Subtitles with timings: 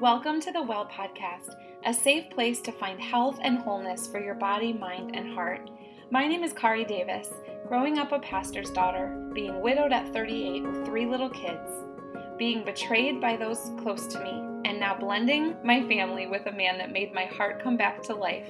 [0.00, 4.34] Welcome to the Well Podcast, a safe place to find health and wholeness for your
[4.34, 5.68] body, mind, and heart.
[6.10, 7.28] My name is Kari Davis,
[7.68, 11.70] growing up a pastor's daughter, being widowed at 38 with three little kids,
[12.38, 14.30] being betrayed by those close to me,
[14.64, 18.14] and now blending my family with a man that made my heart come back to
[18.14, 18.48] life.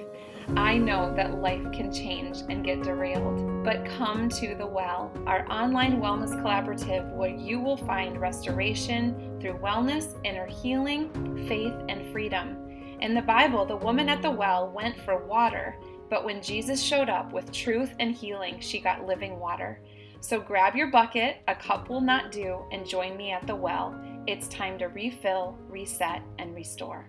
[0.57, 5.50] I know that life can change and get derailed, but come to the well, our
[5.50, 11.11] online wellness collaborative where you will find restoration through wellness, inner healing,
[11.46, 12.57] faith, and freedom.
[13.00, 15.76] In the Bible, the woman at the well went for water,
[16.11, 19.81] but when Jesus showed up with truth and healing, she got living water.
[20.20, 23.98] So grab your bucket, a cup will not do, and join me at the well.
[24.26, 27.09] It's time to refill, reset, and restore.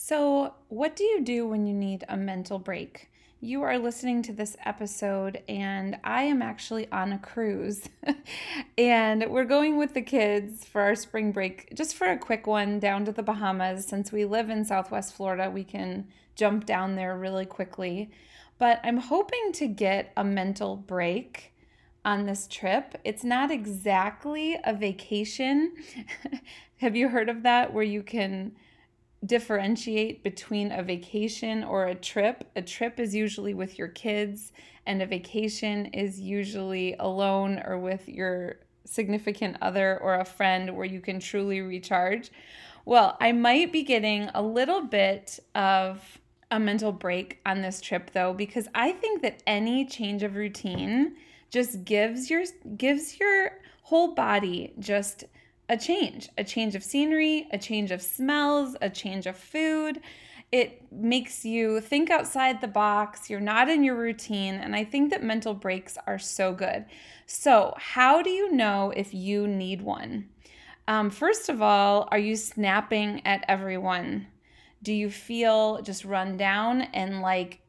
[0.00, 3.10] So, what do you do when you need a mental break?
[3.40, 7.88] You are listening to this episode, and I am actually on a cruise.
[8.78, 12.78] and we're going with the kids for our spring break, just for a quick one
[12.78, 13.86] down to the Bahamas.
[13.86, 18.08] Since we live in Southwest Florida, we can jump down there really quickly.
[18.56, 21.52] But I'm hoping to get a mental break
[22.04, 22.94] on this trip.
[23.02, 25.72] It's not exactly a vacation.
[26.76, 28.52] Have you heard of that where you can
[29.24, 32.44] differentiate between a vacation or a trip.
[32.56, 34.52] A trip is usually with your kids,
[34.86, 40.86] and a vacation is usually alone or with your significant other or a friend where
[40.86, 42.30] you can truly recharge.
[42.84, 46.18] Well, I might be getting a little bit of
[46.50, 51.16] a mental break on this trip though because I think that any change of routine
[51.50, 52.44] just gives your
[52.76, 53.50] gives your
[53.82, 55.24] whole body just
[55.68, 60.00] a change, a change of scenery, a change of smells, a change of food.
[60.50, 63.28] It makes you think outside the box.
[63.28, 64.54] You're not in your routine.
[64.54, 66.86] And I think that mental breaks are so good.
[67.26, 70.30] So, how do you know if you need one?
[70.86, 74.28] Um, first of all, are you snapping at everyone?
[74.82, 77.60] Do you feel just run down and like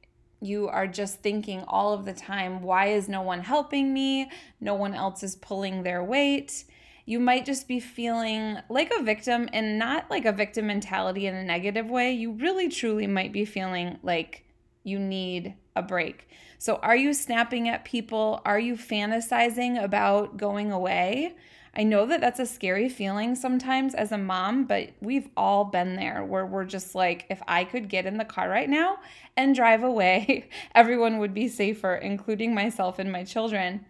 [0.41, 4.31] you are just thinking all of the time, why is no one helping me?
[4.61, 6.63] No one else is pulling their weight
[7.09, 11.33] you might just be feeling like a victim and not like a victim mentality in
[11.33, 12.11] a negative way.
[12.11, 14.45] You really truly might be feeling like
[14.83, 16.29] you need a break.
[16.59, 18.41] So, are you snapping at people?
[18.45, 21.33] Are you fantasizing about going away?
[21.75, 25.95] I know that that's a scary feeling sometimes as a mom, but we've all been
[25.95, 28.97] there where we're just like, if I could get in the car right now
[29.35, 33.83] and drive away, everyone would be safer, including myself and my children.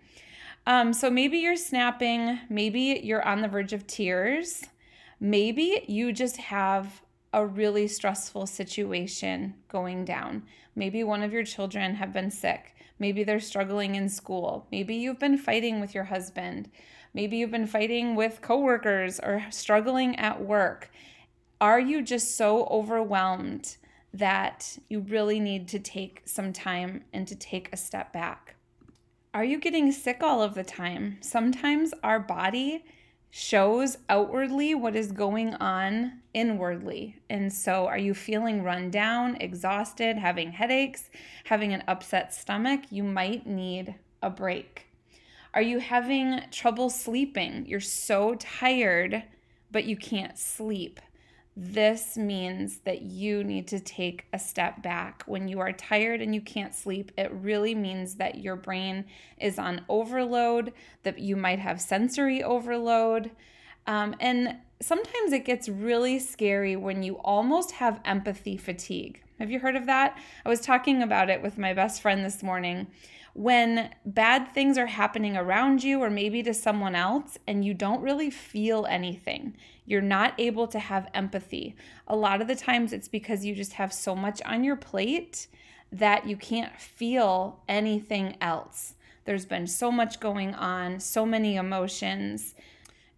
[0.67, 4.63] Um, so maybe you're snapping, maybe you're on the verge of tears,
[5.19, 7.01] maybe you just have
[7.33, 10.43] a really stressful situation going down.
[10.75, 12.75] Maybe one of your children have been sick.
[12.97, 14.67] Maybe they're struggling in school.
[14.71, 16.69] Maybe you've been fighting with your husband.
[17.13, 20.91] Maybe you've been fighting with coworkers or struggling at work.
[21.61, 23.77] Are you just so overwhelmed
[24.13, 28.55] that you really need to take some time and to take a step back?
[29.31, 31.19] Are you getting sick all of the time?
[31.21, 32.83] Sometimes our body
[33.29, 37.15] shows outwardly what is going on inwardly.
[37.29, 41.11] And so, are you feeling run down, exhausted, having headaches,
[41.43, 42.81] having an upset stomach?
[42.89, 44.87] You might need a break.
[45.53, 47.67] Are you having trouble sleeping?
[47.67, 49.21] You're so tired,
[49.71, 50.99] but you can't sleep.
[51.61, 55.23] This means that you need to take a step back.
[55.25, 59.03] When you are tired and you can't sleep, it really means that your brain
[59.37, 60.71] is on overload,
[61.03, 63.31] that you might have sensory overload.
[63.87, 69.21] Um, and sometimes it gets really scary when you almost have empathy fatigue.
[69.37, 70.17] Have you heard of that?
[70.45, 72.87] I was talking about it with my best friend this morning
[73.33, 78.01] when bad things are happening around you or maybe to someone else and you don't
[78.01, 79.55] really feel anything.
[79.85, 81.75] You're not able to have empathy.
[82.07, 85.47] A lot of the times it's because you just have so much on your plate
[85.91, 88.95] that you can't feel anything else.
[89.25, 92.55] There's been so much going on, so many emotions,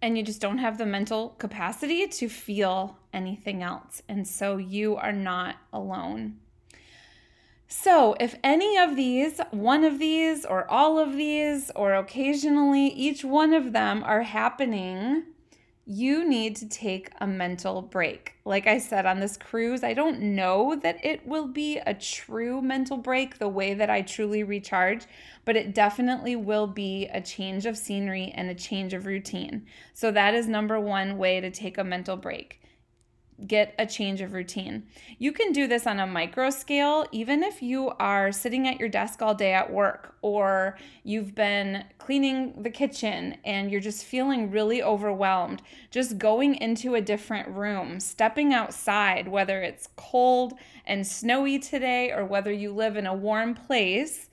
[0.01, 4.01] and you just don't have the mental capacity to feel anything else.
[4.09, 6.37] And so you are not alone.
[7.73, 13.23] So, if any of these, one of these, or all of these, or occasionally each
[13.23, 15.23] one of them are happening,
[15.85, 18.33] you need to take a mental break.
[18.43, 22.61] Like I said on this cruise, I don't know that it will be a true
[22.61, 25.05] mental break the way that I truly recharge,
[25.45, 29.65] but it definitely will be a change of scenery and a change of routine.
[29.93, 32.60] So, that is number one way to take a mental break
[33.47, 34.83] get a change of routine.
[35.17, 38.89] You can do this on a micro scale, even if you are sitting at your
[38.89, 44.51] desk all day at work or you've been cleaning the kitchen and you're just feeling
[44.51, 45.61] really overwhelmed.
[45.89, 50.53] Just going into a different room, stepping outside, whether it's cold
[50.85, 54.29] and snowy today or whether you live in a warm place.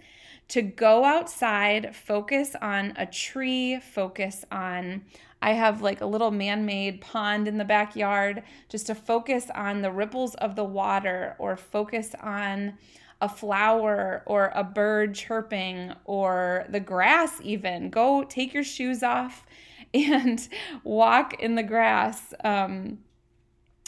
[0.48, 5.02] To go outside, focus on a tree, focus on
[5.40, 9.82] I have like a little man made pond in the backyard just to focus on
[9.82, 12.74] the ripples of the water or focus on
[13.20, 17.90] a flower or a bird chirping or the grass, even.
[17.90, 19.46] Go take your shoes off
[19.94, 20.48] and
[20.84, 22.98] walk in the grass um,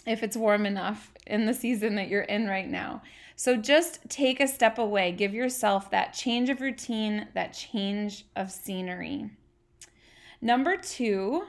[0.07, 3.03] if it's warm enough in the season that you're in right now.
[3.41, 5.13] So just take a step away.
[5.13, 9.31] Give yourself that change of routine, that change of scenery.
[10.43, 11.45] Number two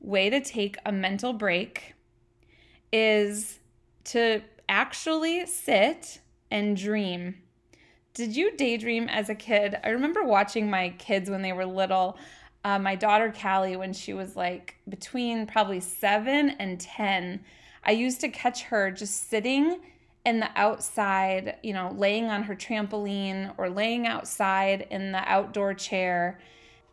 [0.00, 1.96] way to take a mental break
[2.90, 3.58] is
[4.04, 7.34] to actually sit and dream.
[8.14, 9.76] Did you daydream as a kid?
[9.84, 12.16] I remember watching my kids when they were little.
[12.64, 17.44] Uh, my daughter Callie, when she was like between probably seven and 10,
[17.84, 19.82] I used to catch her just sitting
[20.24, 25.74] in the outside, you know, laying on her trampoline or laying outside in the outdoor
[25.74, 26.40] chair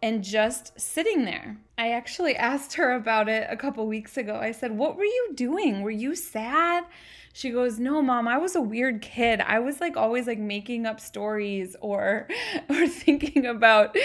[0.02, 1.58] and just sitting there.
[1.78, 4.36] I actually asked her about it a couple weeks ago.
[4.36, 5.82] I said, What were you doing?
[5.82, 6.86] Were you sad?
[7.34, 9.40] She goes, "No, mom, I was a weird kid.
[9.42, 12.28] I was like always like making up stories or
[12.70, 13.96] or thinking about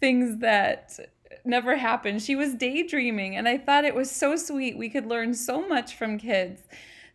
[0.00, 0.98] things that
[1.44, 2.22] never happened.
[2.22, 4.78] She was daydreaming and I thought it was so sweet.
[4.78, 6.60] We could learn so much from kids.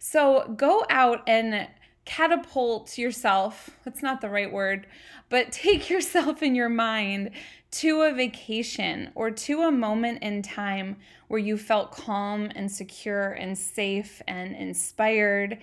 [0.03, 1.67] So go out and
[2.05, 3.69] catapult yourself.
[3.85, 4.87] That's not the right word,
[5.29, 7.29] but take yourself in your mind
[7.73, 13.33] to a vacation or to a moment in time where you felt calm and secure
[13.33, 15.59] and safe and inspired.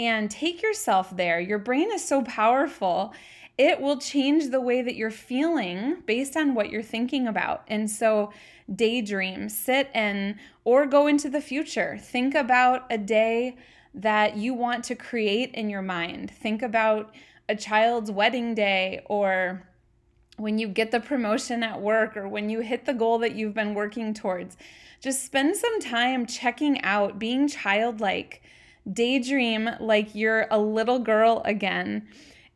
[0.00, 1.38] And take yourself there.
[1.38, 3.14] Your brain is so powerful.
[3.56, 7.62] It will change the way that you're feeling based on what you're thinking about.
[7.68, 8.32] And so,
[8.74, 10.34] daydream, sit and,
[10.64, 11.96] or go into the future.
[11.98, 13.56] Think about a day
[13.96, 16.30] that you want to create in your mind.
[16.30, 17.14] Think about
[17.48, 19.66] a child's wedding day or
[20.36, 23.54] when you get the promotion at work or when you hit the goal that you've
[23.54, 24.56] been working towards.
[25.00, 28.42] Just spend some time checking out, being childlike.
[28.90, 32.06] Daydream like you're a little girl again.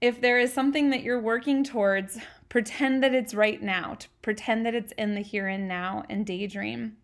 [0.00, 4.74] If there is something that you're working towards, pretend that it's right now, pretend that
[4.74, 6.96] it's in the here and now, and daydream.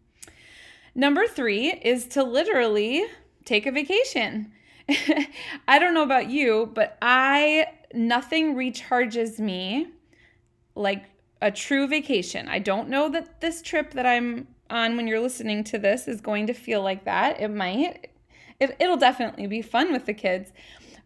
[0.95, 3.07] Number three is to literally
[3.47, 4.53] take a vacation.
[5.69, 9.89] I don't know about you, but I nothing recharges me
[10.75, 11.05] like
[11.41, 12.49] a true vacation.
[12.49, 16.21] I don't know that this trip that I'm on when you're listening to this is
[16.21, 17.41] going to feel like that.
[17.41, 18.11] It might.
[18.61, 20.53] It, it'll definitely be fun with the kids.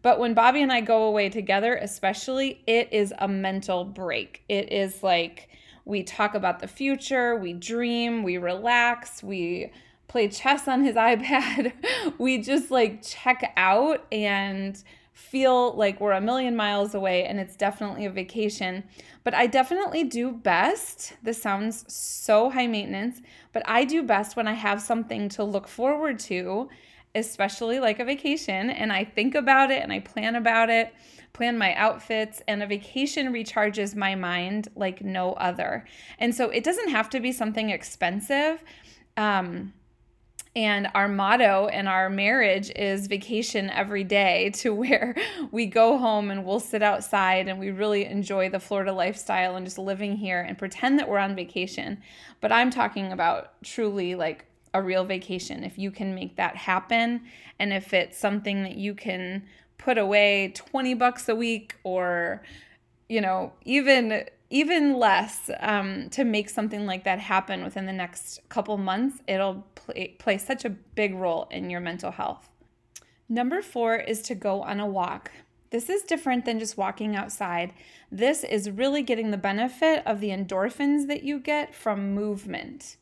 [0.01, 4.43] But when Bobby and I go away together, especially, it is a mental break.
[4.49, 5.49] It is like
[5.85, 9.71] we talk about the future, we dream, we relax, we
[10.11, 11.71] play chess on his iPad.
[12.17, 17.55] we just like check out and feel like we're a million miles away and it's
[17.55, 18.83] definitely a vacation.
[19.23, 21.13] But I definitely do best.
[21.23, 23.21] This sounds so high maintenance,
[23.53, 26.69] but I do best when I have something to look forward to,
[27.15, 30.93] especially like a vacation, and I think about it and I plan about it,
[31.33, 35.85] plan my outfits, and a vacation recharges my mind like no other.
[36.19, 38.63] And so it doesn't have to be something expensive.
[39.17, 39.73] Um,
[40.55, 45.15] and our motto in our marriage is vacation every day, to where
[45.51, 49.65] we go home and we'll sit outside and we really enjoy the Florida lifestyle and
[49.65, 52.01] just living here and pretend that we're on vacation.
[52.41, 55.63] But I'm talking about truly like a real vacation.
[55.63, 57.21] If you can make that happen,
[57.59, 59.43] and if it's something that you can
[59.77, 62.41] put away 20 bucks a week or,
[63.11, 68.39] you know, even even less um, to make something like that happen within the next
[68.47, 72.49] couple months, it'll play, play such a big role in your mental health.
[73.27, 75.31] Number four is to go on a walk.
[75.71, 77.73] This is different than just walking outside.
[78.11, 82.97] This is really getting the benefit of the endorphins that you get from movement.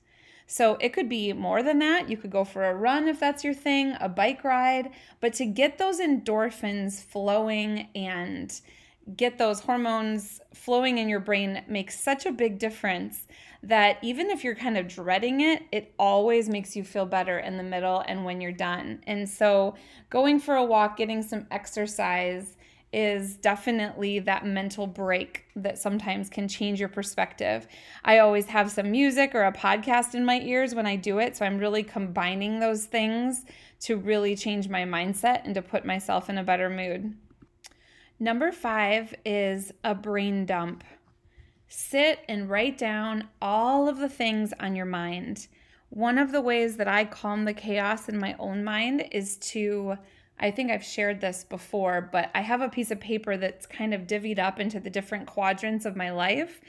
[0.45, 2.09] So it could be more than that.
[2.09, 5.45] You could go for a run if that's your thing, a bike ride, but to
[5.45, 8.59] get those endorphins flowing and
[9.15, 13.25] get those hormones flowing in your brain makes such a big difference
[13.63, 17.57] that even if you're kind of dreading it, it always makes you feel better in
[17.57, 19.01] the middle and when you're done.
[19.05, 19.75] And so,
[20.09, 22.55] going for a walk, getting some exercise
[22.91, 27.67] is definitely that mental break that sometimes can change your perspective.
[28.03, 31.37] I always have some music or a podcast in my ears when I do it,
[31.37, 33.45] so I'm really combining those things
[33.81, 37.15] to really change my mindset and to put myself in a better mood.
[38.19, 40.83] Number five is a brain dump.
[41.67, 45.47] Sit and write down all of the things on your mind.
[45.89, 49.97] One of the ways that I calm the chaos in my own mind is to
[50.41, 53.93] I think I've shared this before, but I have a piece of paper that's kind
[53.93, 56.61] of divvied up into the different quadrants of my life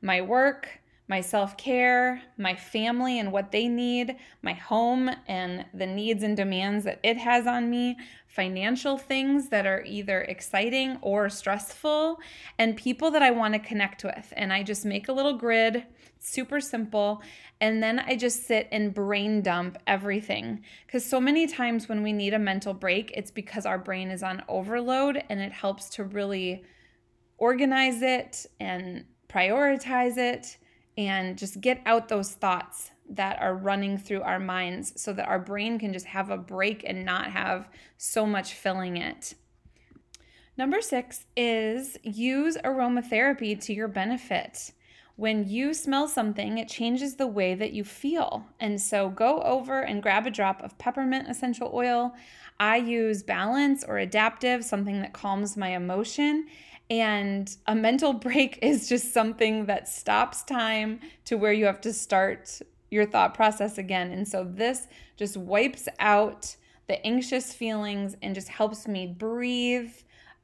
[0.00, 5.86] my work, my self care, my family and what they need, my home and the
[5.86, 7.96] needs and demands that it has on me,
[8.26, 12.18] financial things that are either exciting or stressful,
[12.58, 14.32] and people that I want to connect with.
[14.36, 15.84] And I just make a little grid,
[16.18, 17.22] super simple,
[17.60, 20.62] and then I just sit and brain dump everything.
[20.86, 24.22] Because so many times when we need a mental break, it's because our brain is
[24.22, 26.64] on overload and it helps to really
[27.38, 30.58] organize it and prioritize it
[30.98, 35.38] and just get out those thoughts that are running through our minds so that our
[35.38, 39.34] brain can just have a break and not have so much filling it.
[40.58, 44.72] Number six is use aromatherapy to your benefit.
[45.14, 48.44] When you smell something, it changes the way that you feel.
[48.58, 52.14] And so go over and grab a drop of peppermint essential oil.
[52.58, 56.46] I use balance or adaptive, something that calms my emotion.
[56.90, 61.92] And a mental break is just something that stops time to where you have to
[61.92, 64.12] start your thought process again.
[64.12, 69.92] And so this just wipes out the anxious feelings and just helps me breathe.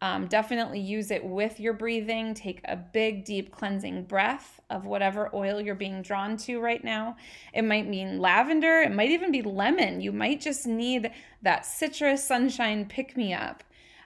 [0.03, 2.35] Um, definitely use it with your breathing.
[2.35, 7.17] Take a big, deep cleansing breath of whatever oil you're being drawn to right now.
[7.55, 10.03] It might mean lavender, it might even be lemon.
[10.03, 11.11] You might just need
[11.41, 13.65] that citrus sunshine pick me up.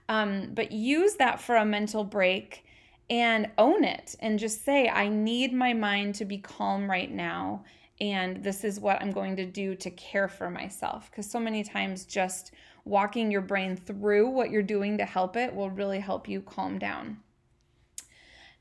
[0.09, 2.65] Um, but use that for a mental break
[3.11, 7.65] and own it and just say, I need my mind to be calm right now.
[8.01, 11.11] And this is what I'm going to do to care for myself.
[11.11, 12.53] Because so many times, just
[12.85, 16.79] walking your brain through what you're doing to help it will really help you calm
[16.79, 17.19] down.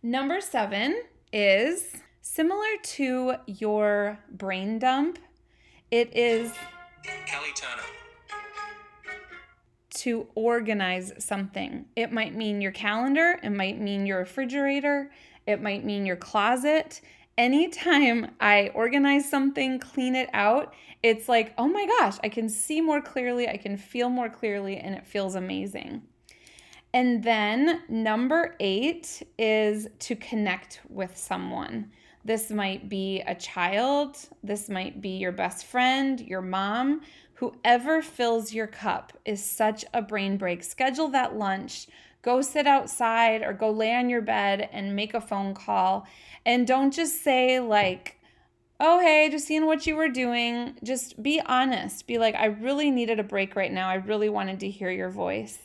[0.03, 1.01] Number seven
[1.31, 5.19] is similar to your brain dump,
[5.91, 6.53] it is
[7.25, 7.83] Kelly Turner
[9.97, 11.85] to organize something.
[11.95, 15.11] It might mean your calendar, it might mean your refrigerator,
[15.45, 17.01] it might mean your closet.
[17.37, 20.73] Anytime I organize something, clean it out,
[21.03, 24.77] it's like, oh my gosh, I can see more clearly, I can feel more clearly,
[24.77, 26.01] and it feels amazing.
[26.93, 31.91] And then number eight is to connect with someone.
[32.25, 37.01] This might be a child, this might be your best friend, your mom,
[37.37, 40.63] Whoever fills your cup is such a brain break.
[40.63, 41.87] Schedule that lunch.
[42.23, 46.07] Go sit outside or go lay on your bed and make a phone call.
[46.47, 48.19] And don't just say, like,
[48.79, 50.77] oh, hey, just seeing what you were doing.
[50.83, 52.07] Just be honest.
[52.07, 53.87] Be like, I really needed a break right now.
[53.87, 55.59] I really wanted to hear your voice.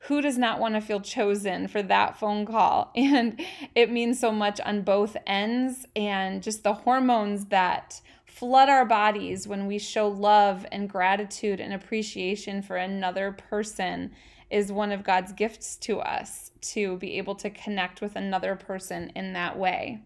[0.00, 2.92] Who does not want to feel chosen for that phone call?
[2.96, 3.40] And
[3.74, 5.86] it means so much on both ends.
[5.96, 8.02] And just the hormones that
[8.36, 14.12] flood our bodies when we show love and gratitude and appreciation for another person
[14.50, 19.10] is one of God's gifts to us to be able to connect with another person
[19.16, 20.02] in that way.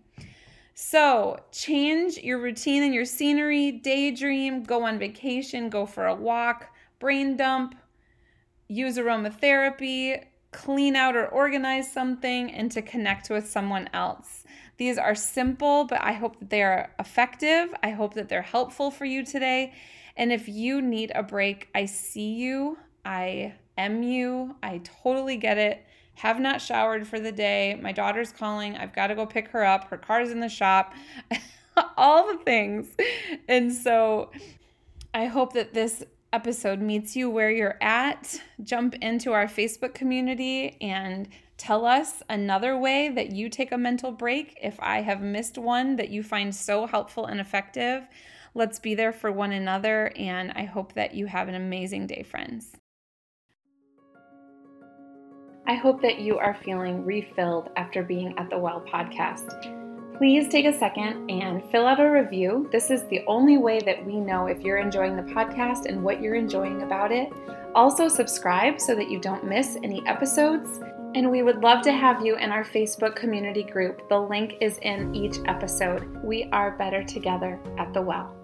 [0.75, 6.73] So, change your routine and your scenery, daydream, go on vacation, go for a walk,
[7.01, 7.75] brain dump,
[8.69, 14.45] use aromatherapy, clean out or organize something, and to connect with someone else.
[14.81, 17.69] These are simple, but I hope that they are effective.
[17.83, 19.75] I hope that they're helpful for you today.
[20.17, 22.79] And if you need a break, I see you.
[23.05, 24.57] I am you.
[24.63, 25.85] I totally get it.
[26.15, 27.79] Have not showered for the day.
[27.79, 28.75] My daughter's calling.
[28.75, 29.85] I've got to go pick her up.
[29.89, 30.95] Her car's in the shop.
[31.99, 32.89] All the things.
[33.49, 34.31] And so
[35.13, 38.41] I hope that this episode meets you where you're at.
[38.65, 41.29] Jump into our Facebook community and
[41.61, 44.59] Tell us another way that you take a mental break.
[44.63, 48.09] If I have missed one that you find so helpful and effective,
[48.55, 50.11] let's be there for one another.
[50.17, 52.79] And I hope that you have an amazing day, friends.
[55.67, 60.17] I hope that you are feeling refilled after being at the Well podcast.
[60.17, 62.71] Please take a second and fill out a review.
[62.73, 66.23] This is the only way that we know if you're enjoying the podcast and what
[66.23, 67.31] you're enjoying about it.
[67.75, 70.81] Also, subscribe so that you don't miss any episodes.
[71.15, 74.09] And we would love to have you in our Facebook community group.
[74.09, 76.07] The link is in each episode.
[76.23, 78.40] We are better together at the well.